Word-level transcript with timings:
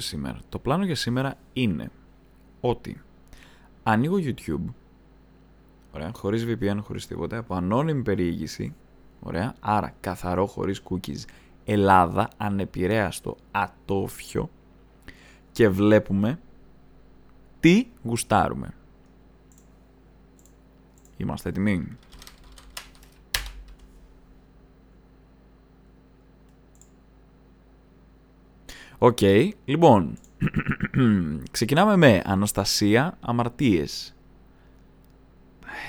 σήμερα. 0.00 0.38
Το 0.48 0.58
πλάνο 0.58 0.84
για 0.84 0.94
σήμερα 0.94 1.36
είναι 1.52 1.90
ότι 2.60 3.02
ανοίγω 3.82 4.16
YouTube, 4.20 4.72
ωραία, 5.92 6.10
χωρίς 6.14 6.46
VPN, 6.48 6.76
χωρίς 6.80 7.06
τίποτα, 7.06 7.36
από 7.38 7.54
ανώνυμη 7.54 8.02
περιήγηση, 8.02 8.74
ωραία, 9.20 9.54
άρα 9.60 9.94
καθαρό, 10.00 10.46
χωρίς 10.46 10.82
cookies, 10.88 11.24
Ελλάδα, 11.64 12.28
ανεπηρέαστο, 12.36 13.36
ατόφιο 13.50 14.50
και 15.52 15.68
βλέπουμε 15.68 16.38
τι 17.60 17.86
γουστάρουμε. 18.02 18.74
Είμαστε 21.16 21.48
έτοιμοι; 21.48 21.96
Οκ, 29.04 29.18
λοιπόν, 29.64 30.16
ξεκινάμε 31.50 31.96
με 31.96 32.22
Αναστασία 32.24 33.18
Αμαρτίες. 33.20 34.14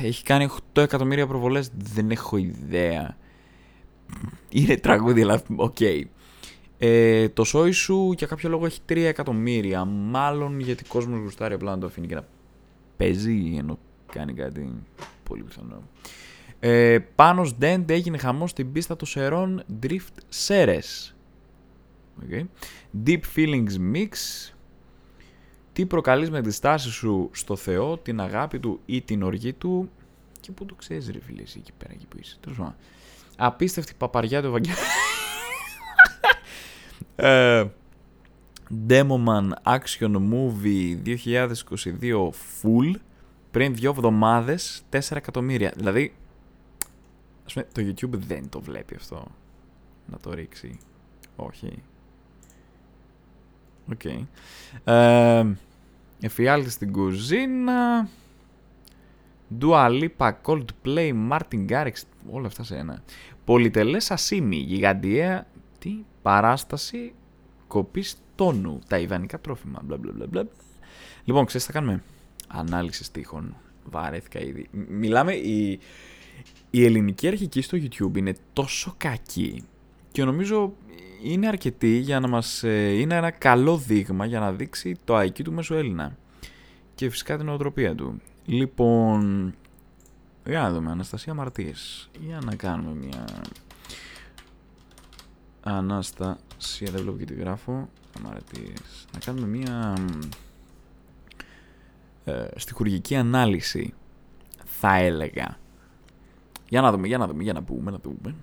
Έχει 0.01 0.23
κάνει 0.23 0.47
8 0.73 0.81
εκατομμύρια 0.81 1.27
προβολές, 1.27 1.71
δεν 1.77 2.11
έχω 2.11 2.37
ιδέα. 2.37 3.17
Είναι 4.49 4.77
τραγούδι, 4.77 5.21
αλλά 5.21 5.41
οκ. 5.55 5.77
Ε, 6.77 7.29
το 7.29 7.43
σόι 7.43 7.71
σου 7.71 8.13
για 8.17 8.27
κάποιο 8.27 8.49
λόγο 8.49 8.65
έχει 8.65 8.79
3 8.89 8.97
εκατομμύρια. 8.97 9.85
Μάλλον 9.85 10.59
γιατί 10.59 10.83
ο 10.85 10.87
κόσμος 10.87 11.19
γουστάρει 11.19 11.53
απλά 11.53 11.71
να 11.71 11.77
το 11.77 11.85
αφήνει 11.85 12.07
και 12.07 12.15
να 12.15 12.27
παίζει 12.97 13.55
ενώ 13.57 13.79
κάνει 14.11 14.33
κάτι 14.33 14.73
πολύ 15.23 15.43
πιθανό. 15.43 15.81
Ε, 16.59 16.99
Πάνος 17.15 17.55
Dent 17.61 17.83
έγινε 17.87 18.17
χαμός 18.17 18.49
στην 18.49 18.71
πίστα 18.71 18.95
του 18.95 19.05
Σερών 19.05 19.63
Drift 19.83 20.45
Seres. 20.47 21.14
Okay. 22.23 22.43
Deep 23.05 23.21
Feelings 23.35 23.93
Mix. 23.93 24.09
Τι 25.73 25.85
προκαλείς 25.85 26.29
με 26.29 26.41
τη 26.41 26.51
στάση 26.51 26.89
σου 26.89 27.29
στο 27.33 27.55
Θεό, 27.55 27.97
την 27.97 28.19
αγάπη 28.19 28.59
του 28.59 28.79
ή 28.85 29.01
την 29.01 29.23
οργή 29.23 29.53
του; 29.53 29.89
Και 30.39 30.51
πού 30.51 30.65
το 30.65 30.75
ξέρεις 30.75 31.09
ρε 31.09 31.19
φίλε 31.19 31.41
εσύ 31.41 31.57
εκεί 31.59 31.71
πέρα 31.77 31.93
εκεί 31.93 32.05
που 32.05 32.17
είσαι. 32.19 32.37
Τέλος 32.39 32.73
Απίστευτη 33.37 33.93
παπαριά 33.97 34.41
του 34.41 34.47
Ευαγγέλου. 34.47 34.77
ε, 37.15 37.65
Demoman 38.87 39.49
Action 39.63 40.15
Movie 40.31 40.97
2022 41.05 42.29
Full 42.61 42.91
πριν 43.51 43.75
δύο 43.75 43.89
εβδομάδες 43.89 44.83
4 44.89 44.99
εκατομμύρια. 45.15 45.73
Δηλαδή, 45.75 46.15
ας 47.45 47.53
πούμε, 47.53 47.67
το 47.71 47.81
YouTube 47.81 48.17
δεν 48.17 48.49
το 48.49 48.61
βλέπει 48.61 48.95
αυτό. 48.95 49.27
Να 50.05 50.17
το 50.17 50.33
ρίξει. 50.33 50.79
Όχι. 51.35 51.83
OK. 53.91 53.99
Okay. 54.03 54.25
Ε, 54.83 55.45
εφιάλτη 56.19 56.69
στην 56.69 56.91
κουζίνα. 56.91 58.09
Dua 59.59 59.89
Lipa, 59.89 60.31
Coldplay, 60.45 61.13
Martin 61.29 61.69
Garrix, 61.69 61.93
όλα 62.31 62.47
αυτά 62.47 62.63
σε 62.63 62.75
ένα. 62.75 63.03
Πολυτελές 63.45 64.11
ασήμι, 64.11 64.55
γιγαντιαία, 64.55 65.47
τι, 65.79 66.03
παράσταση 66.21 67.13
κοπής 67.67 68.17
τόνου, 68.35 68.79
τα 68.87 68.97
ιδανικά 68.97 69.39
τρόφιμα, 69.39 69.81
μπλα 69.83 69.97
μπλα 69.97 70.27
μπλα. 70.27 70.47
Λοιπόν, 71.23 71.45
ξέρεις 71.45 71.65
τι 71.65 71.71
θα 71.71 71.79
κάνουμε; 71.79 72.03
Ανάλυση 72.47 73.03
στίχων. 73.03 73.55
Βαρέθηκα 73.89 74.39
ήδη. 74.39 74.67
Μιλάμε, 74.71 75.33
η, 75.33 75.79
η 76.69 76.85
ελληνική 76.85 77.27
αρχική 77.27 77.61
στο 77.61 77.77
YouTube 77.77 78.17
είναι 78.17 78.35
τόσο 78.53 78.93
κακή 78.97 79.63
και 80.15 80.23
νομίζω 80.23 80.73
είναι 81.23 81.47
αρκετή 81.47 81.97
για 81.97 82.19
να 82.19 82.27
μας 82.27 82.63
ε, 82.63 82.99
είναι 82.99 83.15
ένα 83.15 83.31
καλό 83.31 83.77
δείγμα 83.77 84.25
για 84.25 84.39
να 84.39 84.51
δείξει 84.51 84.95
το 85.03 85.19
IQ 85.19 85.41
του 85.43 85.53
μέσου 85.53 85.73
Έλληνα 85.73 86.17
και 86.95 87.09
φυσικά 87.09 87.37
την 87.37 87.49
οτροπία 87.49 87.95
του. 87.95 88.21
Λοιπόν, 88.45 89.53
για 90.45 90.61
να 90.61 90.71
δούμε, 90.71 90.91
Αναστασία 90.91 91.33
Μαρτίες. 91.33 92.09
Για 92.19 92.39
να 92.45 92.55
κάνουμε 92.55 92.95
μια... 92.95 93.25
Αναστασία, 95.61 96.91
δεν 96.91 97.01
βλέπω 97.01 97.17
και 97.17 97.25
τη 97.25 97.33
γράφω. 97.33 97.89
Μαρτίες. 98.21 99.05
Να 99.13 99.19
κάνουμε 99.19 99.47
μια 99.47 99.93
ε, 102.23 102.47
στοιχουργική 102.55 103.15
ανάλυση, 103.15 103.93
θα 104.65 104.95
έλεγα. 104.95 105.57
Για 106.69 106.81
να 106.81 106.91
δούμε, 106.91 107.07
για 107.07 107.17
να 107.17 107.27
δούμε, 107.27 107.43
για 107.43 107.53
να 107.53 107.63
πούμε, 107.63 107.91
να 107.91 107.97
δούμε. 107.97 108.35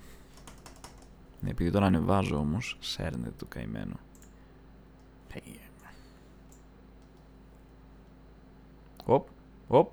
Ναι, 1.42 1.50
επειδή 1.50 1.70
τώρα 1.70 1.86
ανεβάζω 1.86 2.36
όμως, 2.36 2.76
σέρνεται 2.80 3.32
το 3.36 3.46
καημένο. 3.46 3.94
Οπ, 9.04 9.28
οπ. 9.68 9.92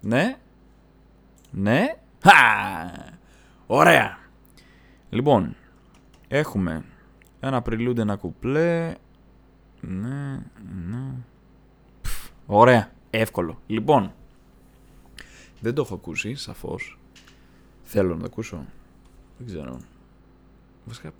Ναι. 0.00 0.38
Ναι. 1.50 1.96
Χα! 2.22 2.32
Ωραία. 3.66 4.18
Λοιπόν, 5.10 5.56
έχουμε 6.28 6.84
ένα 7.40 7.62
πριλούντε, 7.62 8.02
ένα 8.02 8.16
κουπλέ. 8.16 8.94
Ναι, 9.80 10.42
ναι. 10.88 11.12
ωραία. 12.46 12.92
Εύκολο. 13.10 13.58
Λοιπόν, 13.66 14.12
δεν 15.60 15.74
το 15.74 15.82
έχω 15.82 15.94
ακούσει, 15.94 16.34
σαφώς. 16.34 16.98
Θέλω 17.82 18.14
να 18.14 18.20
το 18.20 18.26
ακούσω. 18.26 18.64
Δεν 19.38 19.46
ξέρω. 19.46 19.78
Βασικά 20.84 21.12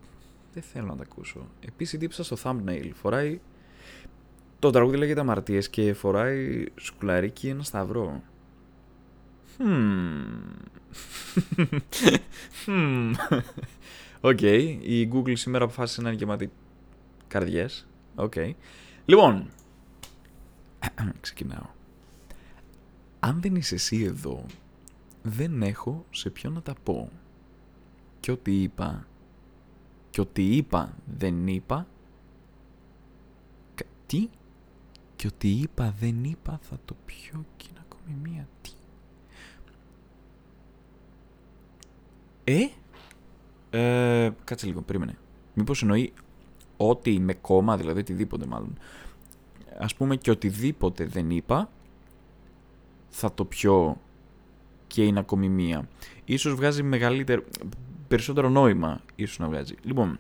δεν 0.53 0.63
θέλω 0.63 0.87
να 0.87 0.97
τα 0.97 1.03
ακούσω. 1.03 1.49
Επίσης 1.61 1.99
τύψα 1.99 2.25
στο 2.25 2.37
thumbnail. 2.43 2.91
Φοράει. 2.95 3.41
Το 4.59 4.71
τραγούδι 4.71 4.97
λέγεται 4.97 5.21
Αμαρτίες 5.21 5.69
και 5.69 5.95
φοράει 5.95 6.65
σκουλαρίκι 6.75 7.49
ένα 7.49 7.63
σταυρό. 7.63 8.23
OK. 14.21 14.39
Okay. 14.41 14.79
Η 14.81 15.11
Google 15.13 15.37
σήμερα 15.37 15.65
αποφάσισε 15.65 16.03
να 16.03 16.09
είναι 16.09 16.19
γεμάτη 16.19 16.51
καρδιές. 17.29 17.87
OK. 18.15 18.33
Okay. 18.37 18.53
Λοιπόν. 19.05 19.51
Ξεκινάω. 21.21 21.67
Αν 23.21 23.41
δεν 23.41 23.55
είσαι 23.55 23.75
εσύ 23.75 24.03
εδώ, 24.03 24.45
δεν 25.23 25.63
έχω 25.63 26.05
σε 26.11 26.31
ποιον 26.31 26.53
να 26.53 26.63
τα 26.63 26.75
πω. 26.83 27.11
Και 28.21 28.31
ό,τι 28.31 28.63
είπα 28.63 29.07
και 30.15 30.21
ότι 30.21 30.57
είπα 30.57 30.97
δεν 31.19 31.47
είπα 31.47 31.87
τι; 34.07 34.29
Και 35.17 35.27
ότι 35.27 35.49
είπα 35.49 35.95
δεν 35.99 36.25
είπα 36.25 36.59
θα 36.63 36.79
το 36.85 36.97
πιω 37.05 37.45
και 37.57 37.67
είναι 37.71 37.85
ακόμη 37.91 38.19
μία 38.23 38.49
τι; 38.63 38.71
Ε; 42.45 42.69
Ε, 43.71 44.31
κάτσε 44.45 44.67
λίγο, 44.67 44.83
περίμενε. 44.83 45.19
Μήπως 45.55 45.83
εννοεί 45.83 46.13
ότι 46.77 47.19
με 47.21 47.35
κόμμα, 47.35 47.77
δηλαδή 47.77 48.01
οτιδήποτε 48.01 48.47
μάλλον. 48.47 48.79
Ας 49.79 49.95
πούμε 49.95 50.17
και 50.17 50.31
οτιδήποτε 50.31 51.07
δεν 51.07 51.31
είπα, 51.31 51.71
θα 53.09 53.33
το 53.35 53.45
πιω 53.45 54.01
και 54.87 55.05
είναι 55.05 55.19
ακόμη 55.19 55.49
μία. 55.49 55.89
Ίσως 56.25 56.55
βγάζει 56.55 56.83
μεγαλύτερο, 56.83 57.43
περισσότερο 58.15 58.49
νόημα 58.49 59.01
ίσως 59.15 59.39
να 59.39 59.47
βγάζει. 59.47 59.75
Λοιπόν, 59.83 60.19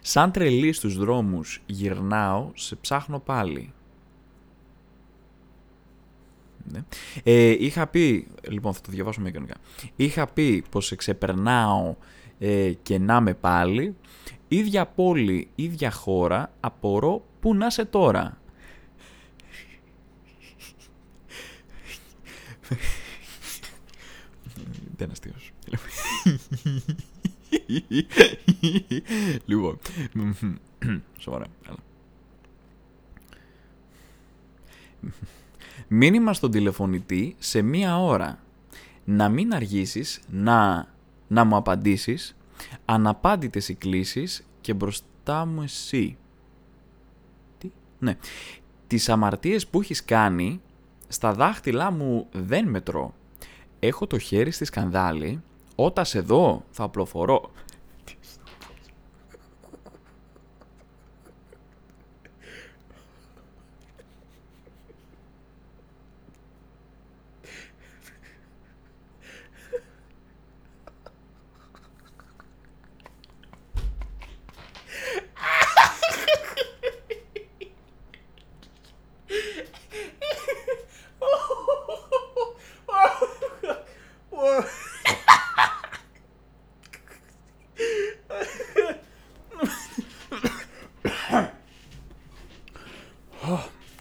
σαν 0.00 0.32
τρελή 0.32 0.72
στους 0.72 0.96
δρόμους 0.96 1.62
γυρνάω, 1.66 2.50
σε 2.54 2.76
ψάχνω 2.76 3.18
πάλι. 3.18 3.72
Ναι. 6.72 6.84
Ε, 7.22 7.64
είχα 7.64 7.86
πει, 7.86 8.26
λοιπόν 8.48 8.74
θα 8.74 8.80
το 8.80 8.90
διαβάσω 8.90 9.20
με 9.20 9.28
εικονικά. 9.28 9.54
Είχα 9.96 10.26
πει 10.26 10.64
πως 10.70 10.86
σε 10.86 10.96
ξεπερνάω 10.96 11.94
ε, 12.38 12.72
και 12.82 12.98
να 12.98 13.20
με 13.20 13.34
πάλι. 13.34 13.96
Ίδια 14.48 14.86
πόλη, 14.86 15.48
ίδια 15.54 15.90
χώρα, 15.90 16.52
απορώ 16.60 17.24
που 17.40 17.54
να 17.54 17.70
σε 17.70 17.84
τώρα. 17.84 18.38
Δεν 24.96 25.10
αστείος. 25.10 25.52
λοιπόν. 29.44 29.78
Σοβαρά. 31.18 31.46
Μήνυμα 35.88 36.32
στον 36.32 36.50
τηλεφωνητή 36.50 37.36
σε 37.38 37.62
μία 37.62 38.02
ώρα. 38.02 38.38
Να 39.04 39.28
μην 39.28 39.54
αργήσεις 39.54 40.20
να, 40.30 40.88
να 41.28 41.44
μου 41.44 41.56
απαντήσεις. 41.56 42.36
Αναπάντητες 42.84 43.68
οι 43.68 43.74
κλήσεις 43.74 44.46
και 44.60 44.74
μπροστά 44.74 45.46
μου 45.46 45.62
εσύ. 45.62 46.16
Τι; 47.58 47.70
Ναι. 47.98 48.16
Τις 48.86 49.08
αμαρτίες 49.08 49.66
που 49.66 49.80
έχεις 49.80 50.04
κάνει 50.04 50.60
στα 51.08 51.32
δάχτυλά 51.32 51.90
μου 51.90 52.26
δεν 52.32 52.68
μετρώ. 52.68 53.14
Έχω 53.80 54.06
το 54.06 54.18
χέρι 54.18 54.50
στη 54.50 54.64
σκανδάλη 54.64 55.42
όταν 55.76 56.04
σε 56.04 56.20
δω 56.20 56.62
θα 56.70 56.84
απλοφορώ. 56.84 57.50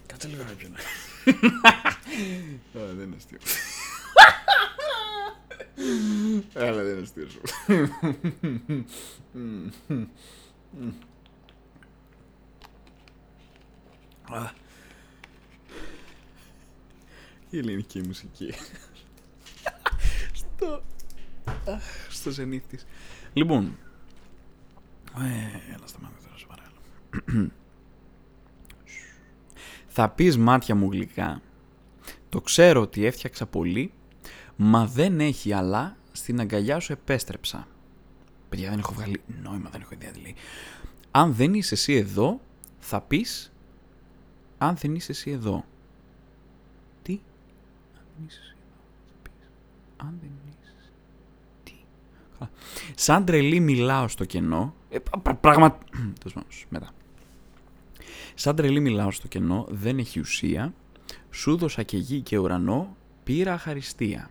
Κάτσε 0.06 0.27
λίγο 0.27 0.44
να 0.44 0.51
πιω. 0.51 0.69
Δεν 2.74 3.08
είναι 3.08 3.16
αστείο. 3.16 3.38
Αλλά 6.68 6.84
δεν 6.84 6.94
είναι 6.94 7.02
αστείο. 7.02 7.28
Η 17.50 17.58
ελληνική 17.58 18.02
μουσική. 18.02 18.54
Στο... 20.34 20.84
Στο 22.10 22.32
ζενήθ 22.32 22.64
της. 22.68 22.86
Λοιπόν. 23.34 23.78
Ε, 25.18 25.74
έλα 25.74 25.88
στα 25.88 26.00
μάτια 26.02 26.18
τώρα, 26.24 26.38
σου 26.38 26.48
παρακαλώ. 26.48 27.52
Θα 29.98 30.10
πεις 30.10 30.38
μάτια 30.38 30.76
μου 30.76 30.92
γλυκά. 30.92 31.42
Το 32.30 32.42
ξέρω 32.42 32.82
ότι 32.82 33.06
έφτιαξα 33.06 33.46
πολύ, 33.46 33.92
μα 34.56 34.86
δεν 34.86 35.20
έχει 35.20 35.54
αλλά 35.54 35.98
στην 36.12 36.40
αγκαλιά 36.40 36.80
σου 36.80 36.92
επέστρεψα. 36.92 37.68
Παιδιά 38.50 38.70
δεν 38.70 38.80
έχω 38.80 38.94
βγάλει 38.94 39.22
νόημα, 39.44 39.70
δεν 39.70 39.82
έχω 39.82 39.94
ιδέα 39.94 40.12
δηλαδή. 40.12 40.36
Αν 41.12 41.34
δεν 41.34 41.54
είσαι 41.54 41.74
εσύ 41.74 41.94
εδώ, 41.94 42.42
θα 42.80 43.02
πεις 43.02 43.54
αν 44.58 44.76
δεν 44.76 44.96
είσαι 44.96 45.12
εσύ 45.12 45.32
εδώ. 45.32 45.66
Τι; 47.02 47.20
Αν 47.98 48.06
δεν 48.16 48.26
είσαι 48.28 48.40
εσύ 48.42 48.56
εδώ, 48.62 48.82
θα 49.08 49.14
πεις. 49.24 49.50
Αν 49.98 50.18
δεν 50.22 50.32
είσαι 50.48 50.74
εσύ. 50.80 50.92
Τι; 51.64 51.74
Σαν 52.96 53.26
τρελή 53.26 53.60
μιλάω 53.60 54.08
στο 54.08 54.26
κενό. 54.26 54.74
Ε, 54.90 54.98
πράγμα... 55.42 55.78
μετά. 56.70 56.95
Σαν 58.36 58.56
τρελή 58.56 58.80
μιλάω 58.80 59.12
στο 59.12 59.28
κενό, 59.28 59.66
δεν 59.70 59.98
έχει 59.98 60.20
ουσία. 60.20 60.74
Σου 61.32 61.58
δώσα 61.58 61.84
και 61.84 61.98
γη 61.98 62.22
και 62.22 62.38
ουρανό, 62.38 62.96
πήρα 63.24 63.58
αχαριστία. 63.58 64.30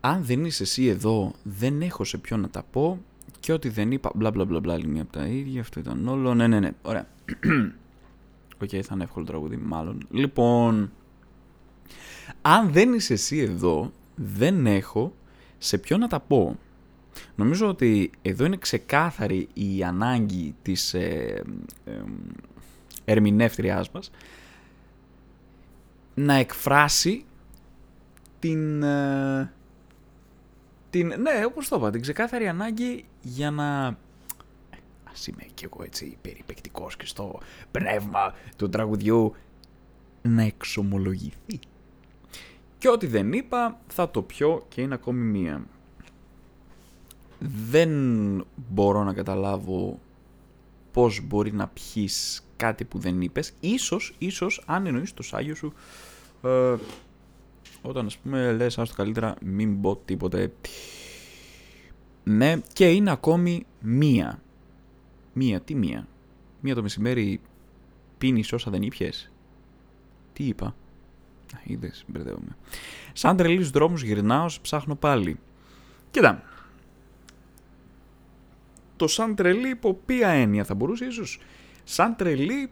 Αν 0.00 0.24
δεν 0.24 0.44
είσαι 0.44 0.62
εσύ 0.62 0.86
εδώ, 0.86 1.32
δεν 1.42 1.82
έχω 1.82 2.04
σε 2.04 2.18
ποιον 2.18 2.40
να 2.40 2.48
τα 2.48 2.62
πω 2.62 3.02
και 3.40 3.52
ό,τι 3.52 3.68
δεν 3.68 3.92
είπα, 3.92 4.10
μπλα 4.14 4.30
μπλα 4.30 4.44
μπλα 4.44 4.60
μπλα, 4.60 4.72
άλλη 4.72 4.86
μία 4.86 5.02
από 5.02 5.12
τα 5.12 5.26
ίδια, 5.26 5.60
αυτό 5.60 5.80
ήταν 5.80 6.08
όλο, 6.08 6.34
ναι 6.34 6.46
ναι 6.46 6.60
ναι, 6.60 6.70
ωραία. 6.82 7.06
OK, 8.62 8.68
okay, 8.68 8.80
θα 8.80 8.94
είναι 8.94 9.04
εύκολο 9.04 9.24
τραγούδι, 9.24 9.56
μάλλον. 9.56 10.06
Λοιπόν, 10.10 10.90
αν 12.42 12.72
δεν 12.72 12.92
είσαι 12.92 13.12
εσύ 13.12 13.38
εδώ, 13.38 13.92
δεν 14.14 14.66
έχω 14.66 15.14
σε 15.58 15.78
ποιον 15.78 16.00
να 16.00 16.08
τα 16.08 16.20
πω. 16.20 16.58
Νομίζω 17.34 17.68
ότι 17.68 18.10
εδώ 18.22 18.44
είναι 18.44 18.56
ξεκάθαρη 18.56 19.48
η 19.54 19.84
ανάγκη 19.84 20.54
της 20.62 20.94
ε, 20.94 21.42
ε, 21.84 21.92
ερμηνεύτριάς 23.12 23.90
μας 23.90 24.10
να 26.14 26.34
εκφράσει 26.34 27.24
την, 28.38 28.82
ε, 28.82 29.52
την 30.90 31.06
ναι, 31.06 31.44
όπως 31.46 31.68
το 31.68 31.76
είπα, 31.76 31.90
την 31.90 32.00
ξεκάθαρη 32.00 32.48
ανάγκη 32.48 33.04
για 33.20 33.50
να 33.50 33.96
ας 35.12 35.26
είμαι 35.26 35.42
κι 35.54 35.64
εγώ 35.64 35.82
έτσι 35.84 36.16
περιπεκτικός 36.22 36.96
και 36.96 37.06
στο 37.06 37.40
πνεύμα 37.70 38.34
του 38.56 38.68
τραγουδιού 38.68 39.34
να 40.22 40.42
εξομολογηθεί. 40.42 41.58
Και 42.78 42.88
ό,τι 42.88 43.06
δεν 43.06 43.32
είπα 43.32 43.80
θα 43.86 44.10
το 44.10 44.22
πιω 44.22 44.66
και 44.68 44.80
είναι 44.80 44.94
ακόμη 44.94 45.24
μία. 45.24 45.66
Δεν 47.68 47.90
μπορώ 48.56 49.04
να 49.04 49.12
καταλάβω 49.12 50.00
πώς 50.92 51.20
μπορεί 51.22 51.52
να 51.52 51.68
πιείς 51.68 52.46
κάτι 52.56 52.84
που 52.84 52.98
δεν 52.98 53.20
είπες. 53.20 53.52
Ίσως, 53.60 54.14
ίσως, 54.18 54.62
αν 54.66 54.86
εννοείς 54.86 55.14
το 55.14 55.22
σάγιο 55.22 55.54
σου, 55.54 55.72
ε, 56.42 56.74
όταν 57.82 58.06
ας 58.06 58.18
πούμε 58.18 58.52
λες 58.52 58.78
άστο 58.78 58.94
καλύτερα 58.94 59.34
μην 59.42 59.80
πω 59.80 59.96
τίποτε. 59.96 60.52
Ναι, 62.24 62.60
και 62.72 62.90
είναι 62.90 63.10
ακόμη 63.10 63.66
μία. 63.80 64.42
Μία, 65.32 65.60
τι 65.60 65.74
μία; 65.74 66.08
Μία 66.60 66.74
το 66.74 66.82
μεσημέρι 66.82 67.40
πίνεις 68.18 68.52
όσα 68.52 68.70
δεν 68.70 68.82
ήπιες. 68.82 69.32
Τι 70.32 70.44
είπα; 70.44 70.74
Είδες, 71.64 72.04
μπερδεύομαι. 72.06 72.56
Σαν 73.12 73.36
τρελής 73.36 73.70
δρόμους 73.70 74.02
γυρνάω, 74.02 74.46
ψάχνω 74.62 74.94
πάλι. 74.94 75.38
Κοίτα, 76.10 76.42
το 79.02 79.08
σαν 79.08 79.34
τρελή 79.34 79.68
υπό 79.68 79.94
ποια 79.94 80.28
έννοια 80.28 80.64
θα 80.64 80.74
μπορούσε 80.74 81.04
ίσως; 81.04 81.40
Σαν 81.84 82.16
τρελή 82.16 82.70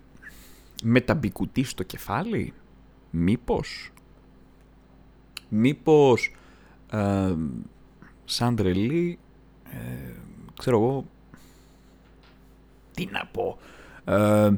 με 0.82 1.00
τα 1.00 1.14
μπικουτί 1.14 1.62
στο 1.62 1.82
κεφάλι 1.82 2.52
μήπως; 3.10 3.92
Μήπως 5.48 6.34
ε, 6.90 7.34
σαν 8.24 8.56
τρελή 8.56 9.18
ε, 9.70 10.12
ξέρω 10.58 10.76
εγώ 10.76 11.06
τι 12.94 13.08
να 13.10 13.26
πω 13.26 13.58
ε, 14.04 14.50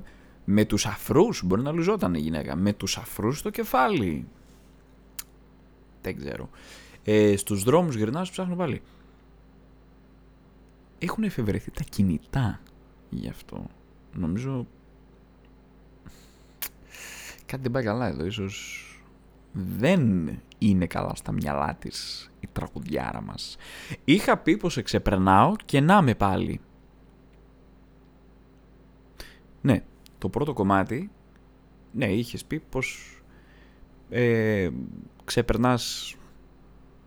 με 0.45 0.65
τους 0.65 0.87
αφρούς 0.87 1.43
μπορεί 1.45 1.63
να 1.63 1.71
λουζόταν 1.73 2.15
η 2.15 2.19
γυναίκα 2.19 2.57
με 2.57 2.73
τους 2.73 2.97
αφρούς 2.97 3.39
στο 3.39 3.51
κεφάλι. 3.51 4.27
Δεν 6.03 6.17
ξέρω. 6.17 6.51
Ε, 7.05 7.37
στους 7.37 7.63
δρόμους 7.63 7.95
γυρνάω 7.95 8.23
ψάχνω 8.23 8.57
πάλι 8.57 8.83
έχουν 11.05 11.25
εφευρεθεί 11.25 11.71
τα 11.71 11.83
κινητά 11.83 12.61
γι' 13.11 13.29
αυτό. 13.29 13.67
Νομίζω 14.13 14.67
κάτι 17.47 17.63
δεν 17.63 17.71
πάει 17.71 17.83
καλά 17.83 18.07
εδώ. 18.07 18.25
Ίσως 18.25 18.87
δεν 19.53 20.29
είναι 20.59 20.87
καλά 20.87 21.15
στα 21.15 21.33
μυαλά 21.33 21.75
της 21.75 22.31
η 22.41 22.49
τραγουδιάρα 22.53 23.21
μας. 23.21 23.57
Είχα 24.05 24.37
πει 24.37 24.57
πως 24.57 24.77
εξεπερνάω 24.77 25.55
και 25.65 25.81
να 25.81 26.03
με 26.03 26.15
πάλι. 26.15 26.61
Ναι, 29.61 29.83
το 30.19 30.29
πρώτο 30.29 30.53
κομμάτι, 30.53 31.11
ναι, 31.93 32.07
είχες 32.07 32.45
πει 32.45 32.61
πως 32.61 33.17
ε, 34.11 34.71
ξεπερνάς 35.25 36.17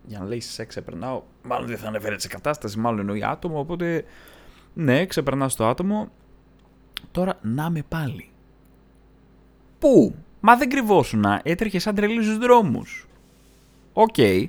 για 0.08 0.20
να 0.20 0.26
λέει 0.26 0.40
σε 0.40 0.66
ξεπερνάω, 0.66 1.24
μάλλον 1.44 1.68
δεν 1.68 1.78
θα 1.78 1.88
αναφέρεται 1.88 2.22
σε 2.22 2.28
κατάσταση, 2.28 2.80
μάλλον 2.80 3.00
εννοεί 3.00 3.24
άτομο, 3.24 3.60
οπότε 3.60 4.06
ναι, 4.74 5.06
ξεπερνάς 5.06 5.56
το 5.56 5.68
άτομο. 5.68 6.12
Τώρα 7.12 7.40
να 7.42 7.70
με 7.70 7.84
πάλι. 7.90 8.30
Πού; 9.80 10.16
Μα 10.48 10.56
δεν 10.56 10.70
κρυβόσουν, 10.70 11.26
έτρεχε 11.44 11.80
σαν 11.80 11.96
τρελή 11.96 12.24
στους 12.24 12.38
δρόμους. 12.38 13.08
OK. 13.94 14.13
Okay. 14.18 14.46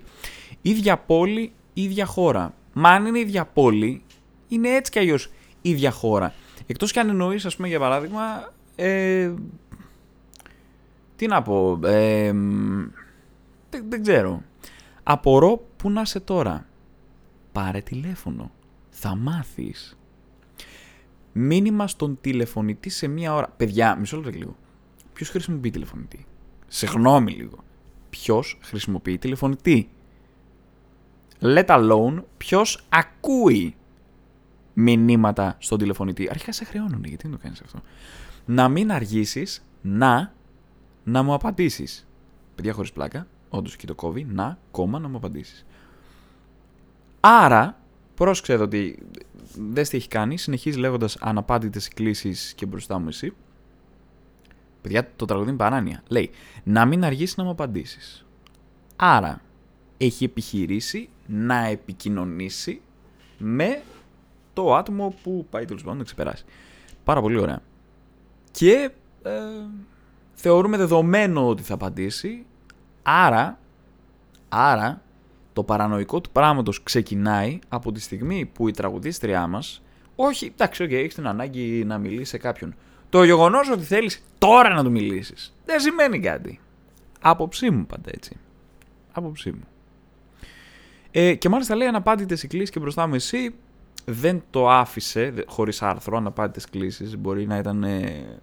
Ίδια 0.62 0.96
πόλη, 0.96 1.52
ίδια 1.72 2.06
χώρα. 2.06 2.54
Μα 2.72 2.90
αν 2.90 3.06
είναι 3.06 3.18
ίδια 3.18 3.44
πόλη, 3.44 4.02
είναι 4.48 4.68
έτσι 4.68 4.90
κι 4.92 4.98
αλλιώς 4.98 5.30
ίδια 5.62 5.90
χώρα. 5.90 6.34
Εκτός 6.66 6.92
κι 6.92 6.98
αν 6.98 7.08
εννοείς, 7.08 7.44
ας 7.44 7.56
πούμε, 7.56 7.68
για 7.68 7.78
παράδειγμα, 7.78 8.52
ε, 8.76 9.32
τι 11.16 11.26
να 11.26 11.42
πω, 11.42 11.78
ε, 11.84 12.32
δεν, 13.70 13.84
δεν 13.88 14.02
ξέρω. 14.02 14.42
Απορώ 15.08 15.66
που 15.76 15.90
να 15.90 16.00
είσαι 16.00 16.20
τώρα. 16.20 16.66
Πάρε 17.52 17.80
τηλέφωνο. 17.80 18.50
Θα 18.88 19.14
μάθεις. 19.14 19.98
Μήνυμα 21.32 21.86
στον 21.88 22.18
τηλεφωνητή 22.20 22.88
σε 22.88 23.06
μία 23.06 23.34
ώρα. 23.34 23.48
Παιδιά, 23.48 23.96
μισό 23.96 24.16
λεπτό 24.16 24.38
λίγο. 24.38 24.56
Ποιος 25.12 25.28
χρησιμοποιεί 25.28 25.70
τηλεφωνητή; 25.70 26.26
Σε 26.66 26.86
γνώμη 26.86 27.32
λίγο. 27.32 27.58
Ποιος 28.10 28.58
χρησιμοποιεί 28.62 29.18
τηλεφωνητή; 29.18 29.90
Let 31.40 31.66
alone 31.66 32.22
ποιος 32.36 32.86
ακούει 32.88 33.76
μηνύματα 34.74 35.56
στον 35.58 35.78
τηλεφωνητή. 35.78 36.28
Αρχικά 36.30 36.52
σε 36.52 36.64
χρεώνουν, 36.64 37.04
γιατί 37.04 37.22
δεν 37.22 37.36
το 37.36 37.42
κάνεις 37.42 37.60
αυτό. 37.60 37.80
Να 38.46 38.68
μην 38.68 38.92
αργήσεις 38.92 39.64
να, 39.82 40.32
να 41.04 41.22
μου 41.22 41.34
απαντήσεις. 41.34 42.08
Παιδιά, 42.54 42.72
χωρίς 42.72 42.92
πλάκα 42.92 43.26
όντως 43.48 43.76
και 43.76 43.86
το 43.86 43.94
κόβει, 43.94 44.24
να, 44.24 44.58
κόμμα, 44.70 44.98
να 44.98 45.08
μου 45.08 45.16
απαντήσεις. 45.16 45.66
Άρα, 47.20 47.78
πρόσεξε 48.14 48.52
εδώ 48.52 48.64
ότι 48.64 48.98
δεν 49.58 49.84
τι 49.88 49.96
έχει 49.96 50.08
κάνει, 50.08 50.38
συνεχίζει 50.38 50.78
λέγοντας 50.78 51.16
αναπάντητες 51.16 51.88
κλήσεις 51.88 52.52
και 52.54 52.66
μπροστά 52.66 52.98
μου 52.98 53.08
εσύ. 53.08 53.32
Παιδιά, 54.82 55.10
το 55.16 55.24
τραγουδί 55.24 55.48
είναι 55.48 55.58
παράνοια. 55.58 56.02
Λέει, 56.08 56.30
να 56.64 56.84
μην 56.84 57.04
αργήσει 57.04 57.34
να 57.36 57.44
μου 57.44 57.50
απαντήσεις. 57.50 58.26
Άρα, 58.96 59.40
έχει 59.96 60.24
επιχειρήσει 60.24 61.08
να 61.26 61.64
επικοινωνήσει 61.64 62.80
με 63.38 63.82
το 64.52 64.74
άτομο 64.74 65.14
που 65.22 65.46
πάει 65.50 65.64
τέλος 65.64 65.82
πάντων 65.82 65.98
να 65.98 66.04
ξεπεράσει. 66.04 66.44
Πάρα 67.04 67.20
πολύ 67.20 67.38
ωραία. 67.38 67.62
Και 68.50 68.90
ε, 69.22 69.30
θεωρούμε 70.34 70.76
δεδομένο 70.76 71.48
ότι 71.48 71.62
θα 71.62 71.74
απαντήσει 71.74 72.44
Άρα, 73.08 73.58
άρα 74.48 75.02
το 75.52 75.62
παρανοϊκό 75.62 76.20
του 76.20 76.30
πράγματος 76.30 76.82
ξεκινάει 76.82 77.58
από 77.68 77.92
τη 77.92 78.00
στιγμή 78.00 78.50
που 78.52 78.68
η 78.68 78.70
τραγουδίστριά 78.70 79.46
μας, 79.46 79.82
όχι, 80.16 80.46
εντάξει, 80.46 80.84
okay, 80.84 80.92
έχεις 80.92 81.14
την 81.14 81.26
ανάγκη 81.26 81.84
να 81.84 81.98
μιλήσεις 81.98 82.28
σε 82.28 82.38
κάποιον. 82.38 82.74
Το 83.08 83.24
γεγονός 83.24 83.70
ότι 83.70 83.82
θέλεις 83.82 84.22
τώρα 84.38 84.74
να 84.74 84.84
του 84.84 84.90
μιλήσεις 84.90 85.54
δεν 85.64 85.80
σημαίνει 85.80 86.20
κάτι. 86.20 86.60
Άποψή 87.20 87.70
μου 87.70 87.86
πάντα 87.86 88.10
έτσι. 88.14 88.36
Άποψή 89.12 89.50
μου. 89.50 89.66
Ε, 91.10 91.34
και 91.34 91.48
μάλιστα 91.48 91.74
λέει 91.74 91.88
αναπάντητες 91.88 92.42
οι 92.42 92.46
κλήσεις 92.46 92.70
και 92.70 92.80
μπροστά 92.80 93.06
μου 93.06 93.14
εσύ. 93.14 93.54
Δεν 94.04 94.42
το 94.50 94.70
άφησε 94.70 95.34
χωρίς 95.46 95.82
άρθρο 95.82 96.16
αναπάντητες 96.16 96.64
κλήσεις. 96.70 97.16
Μπορεί 97.16 97.46
να 97.46 97.56
ήταν 97.56 97.84
ε, 97.84 98.40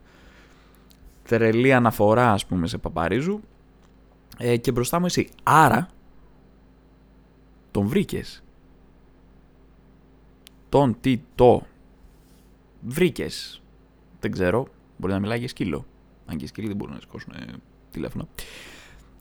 τρελή 1.28 1.74
αναφορά, 1.74 2.32
ας 2.32 2.46
πούμε, 2.46 2.68
σε 2.68 2.78
Παπαρίζου. 2.78 3.42
Ε, 4.38 4.58
και 4.58 4.72
μπροστά 4.72 5.00
μου 5.00 5.06
εσύ. 5.06 5.30
Άρα 5.44 5.90
τον 7.72 7.88
βρήκες. 7.88 8.44
Τον 10.70 11.00
τι 11.02 11.22
το 11.36 11.66
βρήκες. 12.82 13.62
Δεν 14.20 14.32
ξέρω. 14.32 14.68
Μπορεί 14.98 15.14
να 15.14 15.20
μιλάει 15.20 15.40
για 15.40 15.48
σκύλο. 15.48 15.86
Αν 16.26 16.38
και 16.38 16.44
οι 16.44 16.48
σκύλοι 16.48 16.68
δεν 16.68 16.76
μπορούν 16.76 16.94
να 16.94 17.00
σηκώσουν 17.00 17.34
ε, 17.34 17.46
τηλέφωνο. 17.92 18.28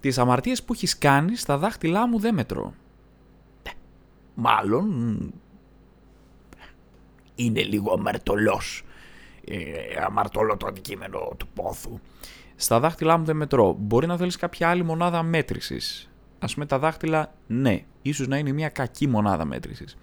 Τις 0.01 0.19
αμαρτίες 0.19 0.63
που 0.63 0.73
έχεις 0.73 0.99
κάνει 0.99 1.37
στα 1.37 1.59
δάχτυλά 1.59 2.09
μου 2.09 2.19
δεν 2.19 2.35
μετρώ. 2.35 2.75
Ε, 3.63 3.71
μάλλον 4.35 5.33
είναι 7.35 7.63
λίγο 7.63 7.93
αμαρτωλός. 7.93 8.85
Ε, 9.45 10.03
αμαρτωλό 10.07 10.57
το 10.57 10.67
αντικείμενο 10.67 11.31
του 11.37 11.49
πόθου. 11.55 12.01
Στα 12.63 12.81
δάχτυλά 12.81 13.19
μου 13.19 13.25
δεν 13.25 13.37
μετρώ. 13.37 13.77
Μπορεί 13.79 14.07
να 14.07 14.17
θέλεις 14.17 14.37
κάποια 14.37 14.69
άλλη 14.69 14.83
μονάδα 14.83 15.23
μέτρησης. 15.23 16.11
Α 16.39 16.47
πούμε 16.47 16.67
τα 16.67 16.79
δάχτυλα, 16.79 17.35
ναι. 17.47 17.85
ίσως 18.03 18.29
να 18.29 18.39
είναι 18.39 18.53
μια 18.53 18.69
κακή 18.69 19.07
μονάδα 19.07 19.45
μέτρησης. 19.45 19.97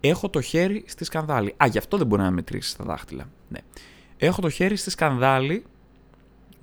Έχω 0.00 0.30
το 0.30 0.40
χέρι 0.40 0.84
στη 0.86 1.04
σκανδάλη. 1.04 1.54
Α, 1.62 1.66
γι' 1.66 1.78
αυτό 1.78 1.96
δεν 1.96 2.06
μπορεί 2.06 2.22
να 2.22 2.30
μετρήσεις 2.30 2.76
τα 2.76 2.84
δάχτυλα. 2.84 3.28
Ναι. 3.48 3.58
Έχω 4.16 4.40
το 4.40 4.48
χέρι 4.48 4.76
στη 4.76 4.90
σκανδάλη. 4.90 5.64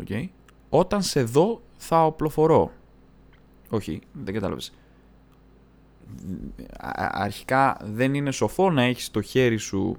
Okay. 0.08 0.28
Όταν 0.70 1.02
σε 1.02 1.24
δω 1.24 1.62
θα 1.78 2.06
οπλοφορώ. 2.06 2.72
Όχι, 3.70 4.02
δεν 4.12 4.34
κατάλαβες. 4.34 4.74
Αρχικά 7.12 7.78
δεν 7.84 8.14
είναι 8.14 8.32
σοφό 8.32 8.72
να 8.72 8.84
έχεις 8.84 9.12
το 9.12 9.22
χέρι 9.22 9.58
σου 9.58 9.98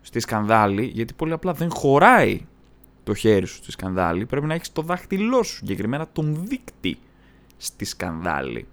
στη 0.00 0.20
σκανδάλη, 0.20 0.84
γιατί 0.84 1.14
πολύ 1.14 1.32
απλά 1.32 1.52
δεν 1.52 1.70
χωράει 1.70 2.46
το 3.08 3.14
χέρι 3.14 3.46
σου 3.46 3.54
στη 3.54 3.70
σκανδάλη. 3.70 4.26
Πρέπει 4.26 4.46
να 4.46 4.54
έχεις 4.54 4.72
το 4.72 4.82
δάχτυλό 4.82 5.42
σου, 5.42 5.54
συγκεκριμένα 5.54 6.08
τον 6.08 6.46
δείκτη 6.46 6.98
στη 7.56 7.84
σκανδάλη. 7.84 8.66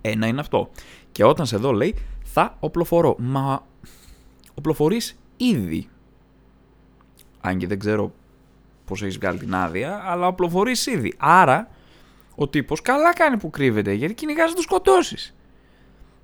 Ένα 0.00 0.26
είναι 0.26 0.40
αυτό. 0.40 0.70
Και 1.12 1.24
όταν 1.24 1.46
σε 1.46 1.56
δω 1.56 1.72
λέει 1.72 1.94
θα 2.22 2.56
οπλοφορώ. 2.60 3.16
Μα 3.18 3.66
οπλοφορείς 4.54 5.18
ήδη. 5.36 5.88
Αν 7.40 7.58
και 7.58 7.66
δεν 7.66 7.78
ξέρω 7.78 8.12
πώς 8.84 9.02
έχεις 9.02 9.18
βγάλει 9.18 9.38
την 9.38 9.54
άδεια, 9.54 10.02
αλλά 10.04 10.26
οπλοφορείς 10.26 10.86
ήδη. 10.86 11.14
Άρα 11.18 11.70
ο 12.34 12.48
τύπος 12.48 12.82
καλά 12.82 13.14
κάνει 13.14 13.36
που 13.36 13.50
κρύβεται, 13.50 13.92
γιατί 13.92 14.14
κυνηγάς 14.14 14.48
να 14.48 14.56
το 14.56 14.62
σκοτώσεις. 14.62 15.36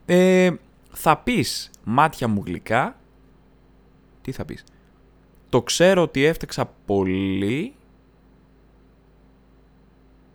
Ε, 0.06 0.50
θα 0.90 1.16
πεις 1.16 1.70
μάτια 1.84 2.28
μου 2.28 2.42
γλυκά. 2.46 2.96
Τι 4.22 4.32
θα 4.32 4.44
πεις; 4.44 4.64
Το 5.48 5.62
ξέρω 5.62 6.02
ότι 6.02 6.24
έφτεξα 6.24 6.66
πολύ. 6.86 7.74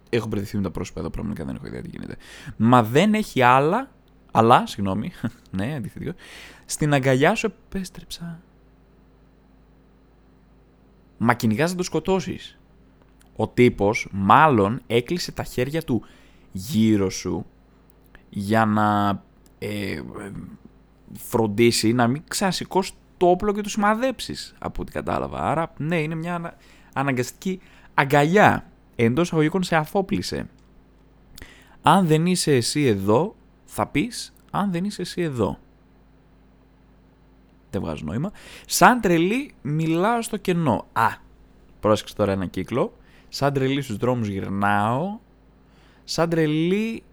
Έχω 0.09 0.27
μπερδευτεί 0.27 0.55
με 0.57 0.63
τα 0.63 0.71
πρόσωπα 0.71 0.99
εδώ, 0.99 1.09
πραγματικά 1.09 1.45
δεν 1.45 1.55
έχω 1.55 1.67
ιδέα 1.67 1.81
τι 1.81 1.89
γίνεται. 1.89 2.15
Μα 2.57 2.83
δεν 2.83 3.13
έχει 3.13 3.41
άλλα. 3.41 3.91
Αλλά, 4.31 4.67
συγγνώμη, 4.67 5.11
ναι, 5.57 5.75
αντιθετικό. 5.75 6.13
Στην 6.65 6.93
αγκαλιά 6.93 7.35
σου 7.35 7.45
επέστρεψα. 7.45 8.41
Μα 11.17 11.33
κυνηγάς 11.33 11.71
να 11.71 11.77
το 11.77 11.83
σκοτώσεις. 11.83 12.57
Ο 13.35 13.47
τύπος 13.47 14.07
μάλλον 14.11 14.81
έκλεισε 14.87 15.31
τα 15.31 15.43
χέρια 15.43 15.81
του 15.81 16.03
γύρω 16.51 17.09
σου 17.09 17.45
για 18.29 18.65
να 18.65 19.21
ε, 19.59 20.01
φροντίσει 21.13 21.93
να 21.93 22.07
μην 22.07 22.23
ξασηκώσει 22.27 22.93
το 23.17 23.29
όπλο 23.29 23.53
και 23.53 23.61
τους 23.61 23.71
σημαδέψει, 23.71 24.35
από 24.59 24.81
ό,τι 24.81 24.91
κατάλαβα. 24.91 25.39
Άρα, 25.39 25.73
ναι, 25.77 26.01
είναι 26.01 26.15
μια 26.15 26.57
αναγκαστική 26.93 27.59
αγκαλιά. 27.93 28.65
Εντός 28.95 29.33
αγωγικών 29.33 29.63
σε 29.63 29.75
αφόπλησε. 29.75 30.49
Αν 31.81 32.07
δεν 32.07 32.25
είσαι 32.25 32.55
εσύ 32.55 32.85
εδώ, 32.85 33.35
θα 33.65 33.87
πεις, 33.87 34.33
αν 34.51 34.71
δεν 34.71 34.83
είσαι 34.83 35.01
εσύ 35.01 35.21
εδώ. 35.21 35.57
Δεν 37.69 37.81
βγάζει 37.81 38.03
νόημα. 38.03 38.31
Σαν 38.65 39.01
τρελή 39.01 39.53
μιλάω 39.61 40.21
στο 40.21 40.37
κενό. 40.37 40.87
Α, 40.93 41.07
πρόσεξε 41.79 42.15
τώρα 42.15 42.31
ένα 42.31 42.45
κύκλο. 42.45 42.93
Σαν 43.29 43.53
τρελή 43.53 43.81
στους 43.81 43.97
δρόμους 43.97 44.27
γυρνάω. 44.27 45.19
Σαν 46.03 46.29
τρελή 46.29 47.03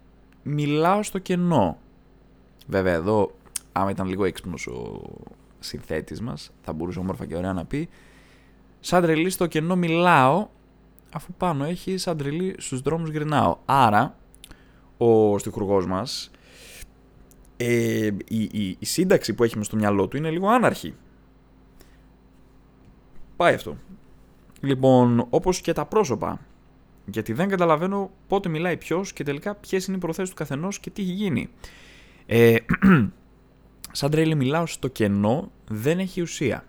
μιλάω 0.43 1.03
στο 1.03 1.19
κενό. 1.19 1.79
Βέβαια 2.67 2.93
εδώ, 2.93 3.31
άμα 3.73 3.91
ήταν 3.91 4.09
λίγο 4.09 4.25
έξυπνος 4.25 4.67
ο 4.67 5.01
συνθέτης 5.61 6.21
μας, 6.21 6.51
θα 6.63 6.73
μπορούσε 6.73 6.99
όμορφα 6.99 7.27
και 7.27 7.37
ωραία 7.37 7.53
να 7.53 7.65
πει 7.65 7.89
σαν 8.81 9.03
τρελή 9.03 9.31
στο 9.31 9.47
κενό 9.47 9.77
μιλάω, 9.77 10.49
αφού 11.13 11.33
πάνω 11.33 11.65
έχει 11.65 11.97
σαν 11.97 12.17
τρελή 12.17 12.55
στους 12.59 12.81
δρόμους 12.81 13.11
γυρνάω. 13.11 13.57
Άρα, 13.65 14.19
ο 14.97 15.39
στιχουργός 15.39 15.87
μας, 15.87 16.31
ε, 17.57 18.11
η, 18.29 18.43
η, 18.43 18.77
η 18.79 18.87
σύνταξη 18.87 19.35
που 19.35 19.45
έχει 19.45 19.57
μες 19.57 19.67
στο 19.67 19.77
μυαλό 19.77 20.09
του 20.09 20.17
είναι 20.17 20.31
λίγο 20.31 20.49
άναρχη. 20.49 20.95
Πάει 23.37 23.55
αυτό. 23.55 23.77
Λοιπόν, 24.61 25.27
όπως 25.31 25.61
και 25.61 25.73
τα 25.73 25.85
πρόσωπα. 25.85 26.41
Γιατί 27.07 27.33
δεν 27.33 27.49
καταλαβαίνω 27.49 28.11
πότε 28.27 28.49
μιλάει 28.49 28.77
ποιος 28.77 29.13
και 29.13 29.25
τελικά 29.25 29.55
ποιες 29.55 29.87
είναι 29.87 29.97
οι 29.97 30.01
προθέσεις 30.01 30.31
του 30.31 30.37
καθενός 30.37 30.79
και 30.79 30.91
τι 30.91 31.03
έχει 31.03 31.13
γίνει. 31.13 31.49
Ε, 32.27 32.57
σαν 33.93 34.11
τρέλη 34.11 34.35
μιλάω 34.35 34.67
στο 34.67 34.89
κενό, 34.89 35.53
δεν 35.69 35.99
έχει 35.99 36.21
ουσία. 36.21 36.65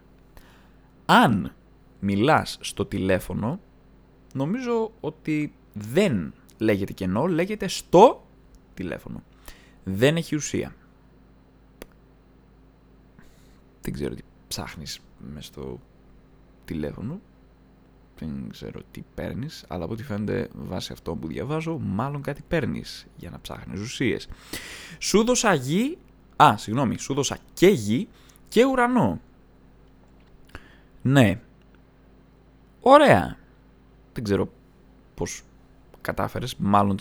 Αν 1.05 1.53
μιλάς 1.99 2.57
στο 2.61 2.85
τηλέφωνο, 2.85 3.59
νομίζω 4.33 4.91
ότι 4.99 5.53
δεν 5.73 6.33
λέγεται 6.57 6.93
κενό, 6.93 7.25
λέγεται 7.25 7.67
στο 7.67 8.25
τηλέφωνο. 8.73 9.23
Δεν 9.83 10.15
έχει 10.15 10.35
ουσία. 10.35 10.75
Δεν 13.81 13.93
ξέρω 13.93 14.15
τι 14.15 14.21
ψάχνεις 14.47 14.99
μες 15.33 15.45
στο 15.45 15.79
τηλέφωνο. 16.65 17.19
Δεν 18.17 18.47
ξέρω 18.49 18.81
τι 18.91 19.03
παίρνεις, 19.15 19.65
αλλά 19.67 19.83
από 19.83 19.93
ό,τι 19.93 20.03
φαίνεται 20.03 20.49
βάσει 20.53 20.93
αυτό 20.93 21.15
που 21.15 21.27
διαβάζω, 21.27 21.77
μάλλον 21.77 22.21
κάτι 22.21 22.43
παίρνεις 22.47 23.07
για 23.17 23.29
να 23.29 23.39
ψάχνεις 23.39 23.79
ουσίες. 23.79 24.27
Σου 24.99 25.23
δώσα 25.23 25.53
γη, 25.53 25.97
α, 26.43 26.57
συγγνώμη, 26.57 26.97
σου 26.97 27.13
δώσα 27.13 27.37
και 27.53 27.67
γη 27.67 28.07
και 28.47 28.65
ουρανό. 28.65 29.19
Ναι. 31.01 31.39
Ωραία. 32.81 33.37
Δεν 34.13 34.23
ξέρω 34.23 34.49
πώς 35.15 35.41
κατάφερες, 36.01 36.55
μάλλον 36.55 36.97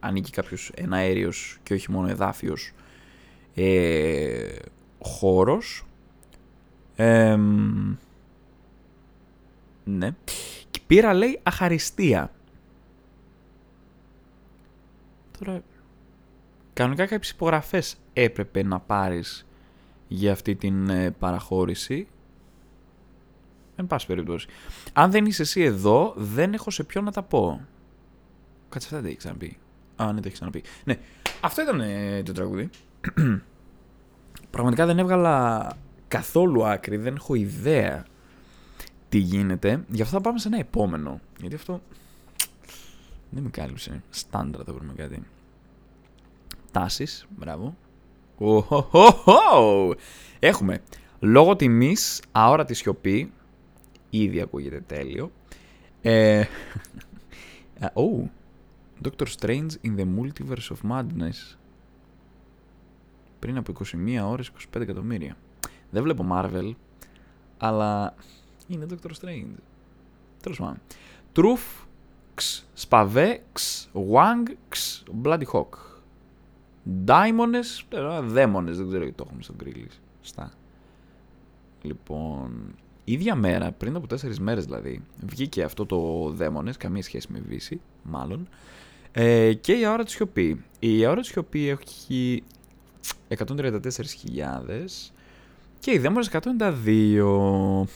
ανήκει 0.00 0.30
κάποιος 0.30 0.70
εναέριος 0.74 1.58
και 1.62 1.74
όχι 1.74 1.90
μόνο 1.90 2.08
εδάφιος 2.08 2.72
ε, 3.54 4.56
χώρος 5.02 5.84
ναι. 9.84 10.14
Και 10.70 10.80
πήρα 10.86 11.14
λέει 11.14 11.40
αχαριστία. 11.42 12.30
Τώρα, 15.38 15.62
κανονικά 16.76 17.06
κάποιες 17.06 17.30
υπογραφές 17.30 17.96
έπρεπε 18.12 18.62
να 18.62 18.80
πάρεις 18.80 19.46
για 20.08 20.32
αυτή 20.32 20.56
την 20.56 20.88
ε, 20.88 21.10
παραχώρηση. 21.10 22.06
Εν 23.76 23.86
πάση 23.86 24.06
περιπτώσει. 24.06 24.48
Αν 24.92 25.10
δεν 25.10 25.26
είσαι 25.26 25.42
εσύ 25.42 25.62
εδώ, 25.62 26.14
δεν 26.16 26.52
έχω 26.52 26.70
σε 26.70 26.84
ποιον 26.84 27.04
να 27.04 27.12
τα 27.12 27.22
πω. 27.22 27.60
Κάτσε 28.68 28.86
αυτά 28.86 28.96
δεν 28.96 29.06
έχεις 29.06 29.18
ξαναπεί. 29.18 29.58
Α, 29.96 30.06
ναι, 30.06 30.12
το 30.12 30.22
έχεις 30.24 30.32
ξαναπεί. 30.32 30.62
Ναι, 30.84 30.98
αυτό 31.40 31.62
ήταν 31.62 31.80
ε, 31.80 32.22
το 32.22 32.32
τραγούδι. 32.32 32.70
Πραγματικά 34.50 34.86
δεν 34.86 34.98
έβγαλα 34.98 35.76
καθόλου 36.08 36.66
άκρη, 36.66 36.96
δεν 36.96 37.14
έχω 37.14 37.34
ιδέα 37.34 38.04
τι 39.08 39.18
γίνεται. 39.18 39.84
Γι' 39.88 40.02
αυτό 40.02 40.16
θα 40.16 40.22
πάμε 40.22 40.38
σε 40.38 40.48
ένα 40.48 40.58
επόμενο. 40.58 41.20
Γιατί 41.40 41.54
αυτό 41.54 41.82
δεν 43.30 43.42
με 43.42 43.50
κάλυψε. 43.50 44.02
Στάντρα 44.10 44.64
θα 44.64 44.72
βρούμε 44.72 44.92
κάτι. 44.92 45.22
Τάσεις, 46.76 47.26
μπράβο. 47.36 47.76
Έχουμε 50.38 50.82
λόγω 51.20 51.56
τιμής 51.56 52.22
αόρατη 52.32 52.74
σιωπή. 52.74 53.32
Ήδη 54.10 54.40
ακούγεται 54.40 54.80
τέλειο. 54.80 55.32
Ε, 56.02 56.44
oh, 57.80 58.28
Doctor 59.02 59.26
Strange 59.38 59.68
in 59.84 59.96
the 59.96 60.06
Multiverse 60.18 60.68
of 60.68 60.90
Madness. 60.90 61.56
Πριν 63.38 63.56
από 63.56 63.72
21 63.92 64.22
ώρες 64.24 64.50
25 64.74 64.80
εκατομμύρια. 64.80 65.36
Δεν 65.90 66.02
βλέπω 66.02 66.26
Marvel, 66.32 66.72
αλλά 67.58 68.14
Είναι 68.66 68.86
Doctor 68.90 69.10
Strange. 69.20 69.54
Τέλος 70.42 70.58
πάντων. 70.58 70.80
Truth, 71.34 71.86
Ξ, 72.34 72.66
Σπαβέ, 72.74 73.42
Ξ, 73.52 73.88
Wang, 73.92 74.52
Ξ, 74.68 75.02
Bloody 75.22 75.44
Hawk. 75.52 75.95
Daimones, 77.04 77.98
δαίμονες, 78.22 78.76
δεν 78.76 78.86
ξέρω 78.86 79.02
γιατί 79.02 79.16
το 79.16 79.24
έχουμε 79.26 79.42
στον 79.42 79.56
Grillix. 79.64 79.98
Στα. 80.20 80.52
Λοιπόν, 81.82 82.74
ίδια 83.04 83.34
μέρα, 83.34 83.72
πριν 83.72 83.96
από 83.96 84.06
τέσσερις 84.06 84.40
μέρες 84.40 84.64
δηλαδή, 84.64 85.02
βγήκε 85.20 85.62
αυτό 85.62 85.86
το 85.86 86.30
δαίμονες, 86.30 86.76
καμία 86.76 87.02
σχέση 87.02 87.28
με 87.32 87.42
Βύση, 87.48 87.80
μάλλον, 88.02 88.48
ε, 89.12 89.52
και 89.52 89.72
η 89.72 89.86
ώρα 89.86 90.04
της 90.04 90.12
σιωπή. 90.12 90.64
Η 90.78 91.06
ώρα 91.06 91.20
της 91.20 91.30
σιωπή 91.30 91.68
έχει 91.68 92.42
134.000 93.28 95.12
και 95.78 95.92
οι 95.92 95.98
δαίμονες 95.98 96.26
192. 96.26 97.82
Hmm. 97.82 97.86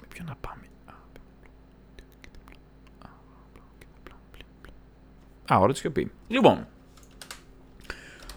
Με 0.00 0.06
ποιο 0.08 0.24
να 0.26 0.36
πάμε. 0.40 0.56
Α, 5.52 5.58
ώρα 5.58 5.72
της 5.72 5.80
σιωπή. 5.80 6.10
Λοιπόν, 6.28 6.66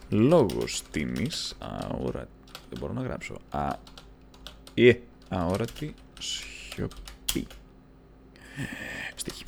λόγος 0.10 0.82
τιμής, 0.92 1.56
αόρατη, 1.60 2.28
δεν 2.70 2.80
μπορώ 2.80 2.94
να 2.94 3.02
γράψω, 3.02 3.38
α, 3.50 3.70
ε, 4.74 4.94
αόρατη 5.30 5.94
σιωπή. 6.20 7.48
Στοίχη. 9.16 9.44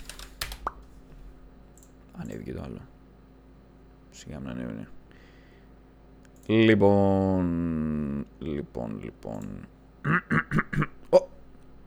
Ανέβηκε 2.18 2.54
το 2.54 2.62
άλλο. 2.62 2.82
Σιγά 4.12 4.40
να 4.40 4.52
ανέβαινε. 4.52 4.88
Λοιπόν, 6.48 8.26
λοιπόν, 8.40 9.00
λοιπόν. 9.04 9.68
Ω, 11.10 11.28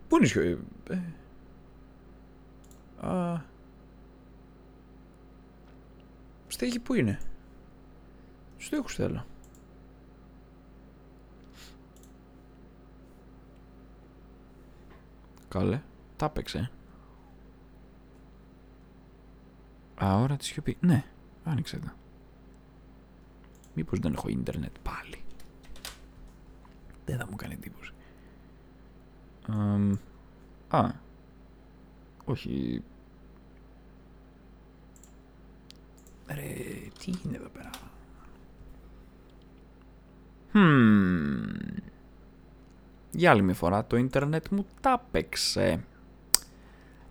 πού 0.09 0.17
είναι 0.17 0.25
η 0.25 0.29
σιωπή; 0.29 0.59
Ε, 0.89 0.99
α, 3.07 3.43
στέγη 6.49 6.79
πού 6.79 6.95
είναι; 6.95 7.19
Στέχους 8.61 8.95
θέλω. 8.95 9.25
Καλέ, 15.49 15.83
τα 16.17 16.26
έπαιξε. 16.26 16.71
Αόρατη 19.97 20.45
σιωπή. 20.45 20.76
Ναι, 20.81 21.05
άνοιξε 21.45 21.79
τα. 21.79 21.95
Μήπως 23.75 23.99
δεν 23.99 24.12
έχω 24.12 24.29
ίντερνετ 24.29 24.76
πάλι. 24.83 25.25
Δεν 27.05 27.19
θα 27.19 27.26
μου 27.31 27.37
κάνει 27.37 27.55
εντύπωση. 27.55 27.93
α, 30.69 30.90
όχι. 32.25 32.83
Ρε, 36.26 36.45
τι 36.99 37.13
είναι 37.25 37.37
εδώ 37.37 37.49
πέρα; 37.49 37.71
Hmm. 40.52 41.80
Για 43.10 43.30
άλλη 43.30 43.43
μια 43.43 43.54
φορά 43.54 43.86
το 43.86 43.97
ίντερνετ 43.97 44.47
μου 44.50 44.67
τα 44.80 45.04
παίξε. 45.10 45.84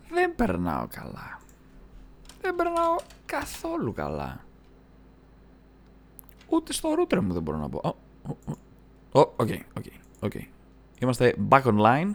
Δεν 0.10 0.36
περνάω 0.36 0.88
καλά. 0.88 1.40
Δεν 2.42 2.56
περνάω 2.56 2.96
καθόλου 3.26 3.94
καλά. 3.94 4.44
Ούτε 6.50 6.74
στο 6.74 6.90
router 7.00 7.20
μου 7.20 7.34
δεν 7.34 7.42
μπορώ 7.42 7.58
να 7.58 7.70
πω. 7.70 7.98
Ω, 9.12 9.20
OK, 9.20 9.50
OK, 9.78 9.86
OK. 10.20 10.34
Είμαστε 11.00 11.36
back 11.50 11.64
online. 11.64 12.12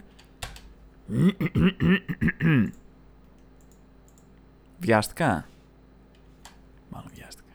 Βιάστηκα. 4.79 5.47
Μάλλον 6.89 7.11
βιάστηκα. 7.13 7.49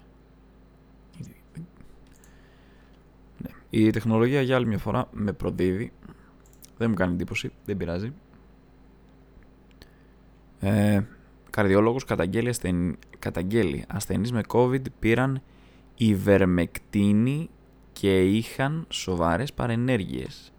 Ναι. 3.38 3.50
Η 3.70 3.90
τεχνολογία 3.90 4.42
για 4.42 4.56
άλλη 4.56 4.66
μια 4.66 4.78
φορά 4.78 5.08
με 5.10 5.32
προδίδει. 5.32 5.92
Δεν 6.76 6.90
μου 6.90 6.96
κάνει 6.96 7.12
εντύπωση, 7.12 7.52
δεν 7.64 7.76
πειράζει. 7.76 8.12
Ε, 10.60 11.00
καρδιολόγος 11.50 12.04
καταγγέλλει, 12.04 12.48
ασθεν... 12.48 12.98
καταγγέλλει 13.18 13.84
ασθενείς 13.88 14.32
με 14.32 14.40
COVID 14.48 14.82
πήραν 14.98 15.42
ιβερμεκτίνη 15.96 17.50
και 17.92 18.24
είχαν 18.24 18.86
σοβαρές 18.88 19.52
παρενέργειες. 19.52 20.52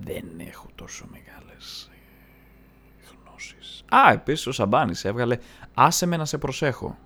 Δεν 0.00 0.24
έχω 0.36 0.66
τόσο 0.74 1.06
μεγάλες 1.10 1.90
ε, 1.92 3.06
γνώσεις. 3.28 3.84
Α, 3.88 4.12
επίσης 4.12 4.46
ο 4.46 4.52
Σαμπάνης 4.52 5.04
έβγαλε 5.04 5.38
«Άσε 5.74 6.06
με 6.06 6.16
να 6.16 6.24
σε 6.24 6.38
προσέχω» 6.38 6.98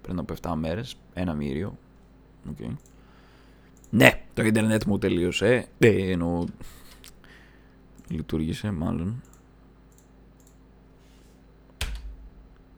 πριν 0.00 0.18
από 0.18 0.34
7 0.42 0.52
μέρες, 0.56 0.96
ένα 1.14 1.34
μύριο. 1.34 1.78
Okay. 2.50 2.76
Ναι, 3.90 4.24
το 4.34 4.42
ίντερνετ 4.42 4.84
μου 4.84 4.98
τελείωσε. 4.98 5.68
Ε, 5.78 6.10
εννοώ... 6.10 6.44
Λειτουργήσε 8.08 8.70
μάλλον. 8.70 9.22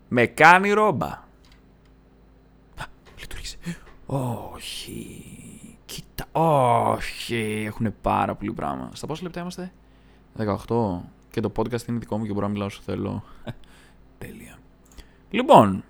Με 0.08 0.26
κάνει 0.26 0.70
ρόμπα. 0.70 1.28
Όχι. 4.12 5.24
Κοίτα. 5.84 6.26
Όχι. 6.40 7.64
Έχουν 7.66 7.94
πάρα 8.00 8.34
πολύ 8.34 8.52
πράγμα. 8.52 8.90
Στα 8.92 9.06
πόσα 9.06 9.22
λεπτά 9.22 9.40
είμαστε, 9.40 9.72
18. 10.38 11.00
Και 11.30 11.40
το 11.40 11.52
podcast 11.56 11.86
είναι 11.88 11.98
δικό 11.98 12.18
μου 12.18 12.26
και 12.26 12.32
μπορώ 12.32 12.46
να 12.46 12.52
μιλάω 12.52 12.66
όσο 12.66 12.80
θέλω. 12.84 13.22
Τέλεια. 14.18 14.58
Λοιπόν. 15.30 15.84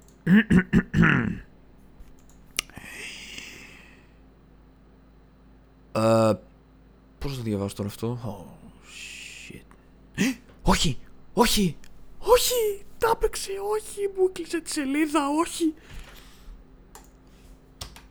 Uh, 5.92 6.35
πώς 7.18 7.31
θα 7.31 7.37
το 7.37 7.42
διαβάσω 7.42 7.74
τώρα 7.74 7.88
αυτό; 7.88 8.18
Oh, 8.24 8.70
shit. 9.53 9.62
όχι! 10.62 10.98
Όχι! 11.33 11.76
Όχι! 12.18 12.85
Τα 12.98 13.11
έπαιξε! 13.14 13.53
Όχι! 13.72 14.00
Μου 14.16 14.26
έκλεισε 14.29 14.61
τη 14.61 14.70
σελίδα! 14.70 15.29
Όχι! 15.40 15.74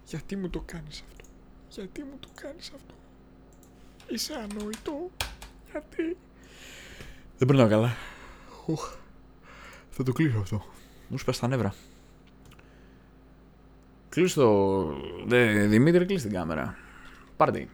Γιατί 0.05 0.35
μου 0.35 0.49
το 0.49 0.63
κάνεις 0.65 1.03
αυτό; 1.09 1.25
Γιατί 1.69 2.03
μου 2.03 2.17
το 2.19 2.27
κάνεις 2.41 2.71
αυτό; 2.75 2.93
Είσαι 4.07 4.33
ανόητο. 4.33 5.09
Γιατί; 5.71 6.17
Δεν 7.37 7.47
περνάω 7.47 7.67
καλά. 7.67 7.95
Ουχ. 8.65 8.95
Θα 9.89 10.03
το 10.03 10.11
κλείσω 10.11 10.39
αυτό. 10.39 10.65
Μου 11.07 11.17
σπες 11.17 11.39
τα 11.39 11.47
νεύρα. 11.47 11.73
Κλείσω 14.09 14.41
το... 14.41 14.83
Δε, 15.27 15.67
Δημήτρη, 15.67 16.05
κλείσει 16.05 16.27
την 16.27 16.33
κάμερα. 16.35 16.77
para 17.39 17.53
dentro. 17.53 17.73